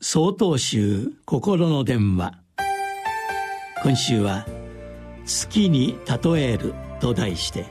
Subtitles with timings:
[0.00, 2.32] 総統集心の電話。
[3.82, 4.46] 今週は
[5.26, 7.66] 「月に例える」と題して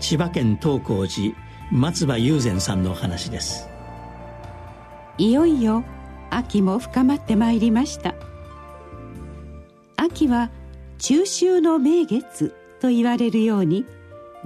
[0.00, 1.36] 千葉県東光寺
[1.70, 3.68] 松葉雄禅さんのお話です。
[5.18, 5.84] いよいよ
[6.30, 8.16] 秋も深まってまいりました。
[9.96, 10.50] 秋は
[10.98, 13.86] 中秋の名月と言われるように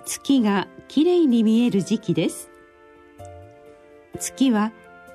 [0.04, 2.50] 月がきれいに見える時期です。
[4.18, 4.70] 月は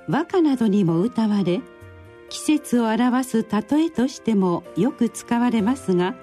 [0.07, 1.61] 和歌などにも歌われ
[2.35, 6.15] 季節を表す例えとしてもよく使われますが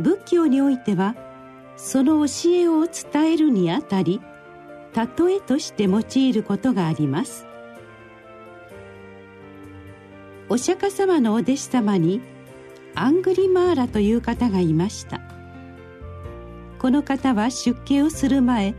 [0.00, 1.16] 仏教においては
[1.78, 4.20] その教えを伝えるにあたり
[4.94, 7.46] 例えとして用いることがあります。
[10.50, 12.20] お釈迦様のお弟子様に
[12.94, 15.22] アングリマーラという方がいました。
[16.78, 18.74] この方は出家をする前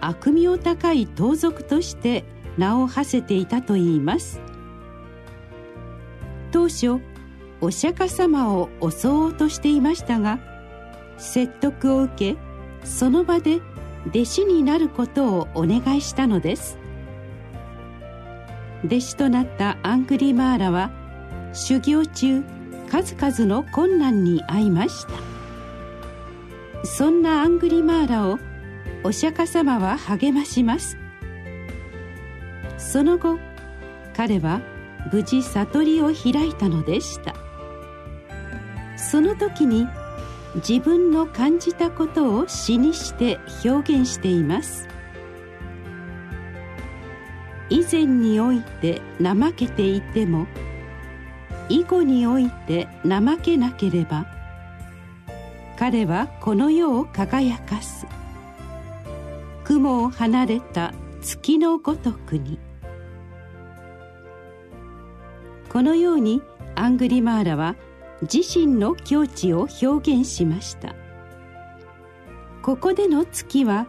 [0.00, 2.24] 悪名高い盗賊として
[2.58, 4.40] 名を馳せていたといいます。
[6.52, 7.00] 当初
[7.60, 10.38] お釈迦様を襲おうとしていましたが
[11.16, 12.36] 説得を受け
[12.84, 13.60] その場で
[14.08, 16.78] 弟子になることをお願いしたのです。
[18.84, 20.90] 弟子となったアングリマーラは
[21.52, 22.42] 修行中
[22.90, 25.12] 数々の困難に遭いました。
[26.84, 28.38] そんなアングリマーラを
[29.04, 30.98] お釈迦様は励まします。
[32.76, 33.38] その後
[34.16, 34.60] 彼は
[35.10, 37.34] 無事悟りを開いたのでした。
[38.96, 39.88] その時に
[40.56, 44.88] 自分の感じたことを詩にして表現しています。
[47.70, 50.46] 以前において怠けていても
[51.70, 54.26] 以後において怠けなければ
[55.78, 58.06] 彼はこの世を輝かす。
[59.64, 62.58] 雲を離れた月のごとくに
[65.72, 66.42] このように
[66.74, 67.76] アングリマーラは
[68.30, 70.94] 自身の境地を表現しました。
[72.60, 73.86] ここでの月は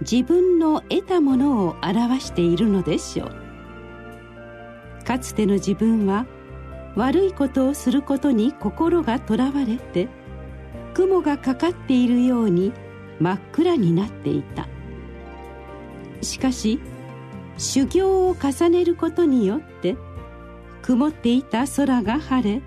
[0.00, 5.04] 自分の得たものを表しているのでしょう。
[5.04, 6.26] かつての自分は
[6.96, 10.08] 悪いことをすることに心がとらわれて
[10.94, 12.72] 雲がかかっているように
[13.20, 14.66] 真っ暗になっていた。
[16.22, 16.80] しかし
[17.56, 19.96] 修行を重ねることによって
[20.88, 22.62] 曇っていた空が晴れ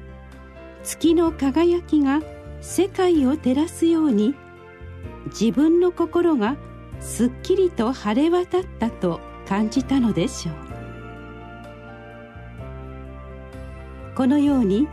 [0.84, 2.22] 月の輝きが
[2.62, 4.36] 世界を照らすように
[5.26, 6.56] 自分の心が
[7.00, 10.56] すっきりと晴れ渡ったと感じたのでしょう。
[14.14, 14.88] このように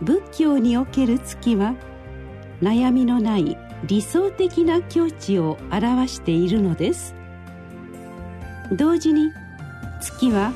[0.00, 1.74] 仏教における月は
[2.62, 7.14] 悩みのない理想的な境地を表しているのです。
[8.72, 9.30] 同時に
[10.00, 10.54] 月は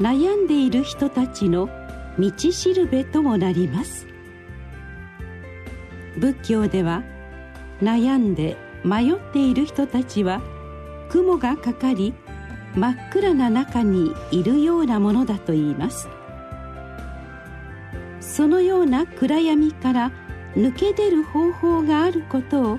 [0.00, 1.68] 悩んでいる人たちの
[2.18, 4.06] 道しるべともなります。
[6.16, 7.02] 仏教では
[7.82, 10.40] 悩んで迷っている人たちは
[11.10, 12.14] 雲がかかり
[12.76, 16.08] 真っ暗な中にいるようなものだと言います。
[18.20, 20.12] そのような暗闇から
[20.54, 22.78] 抜け出る方法があることを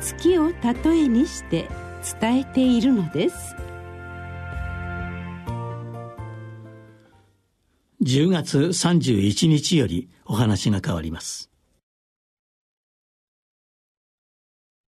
[0.00, 1.68] 月を例えにして
[2.20, 3.56] 伝えているのです。
[8.02, 11.50] 10月31日よりお話が変わります。